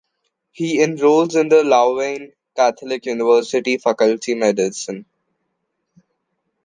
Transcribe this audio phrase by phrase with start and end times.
[0.51, 5.05] He enrolls in the Louvain Catholic University faculty medicine.